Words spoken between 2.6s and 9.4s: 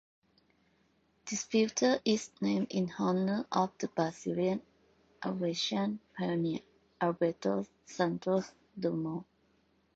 in honour of the Brazilian aviation pioneer Alberto Santos-Dumont.